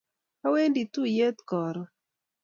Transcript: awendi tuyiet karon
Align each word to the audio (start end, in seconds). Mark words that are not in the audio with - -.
awendi 0.45 0.81
tuyiet 0.93 1.37
karon 1.49 1.87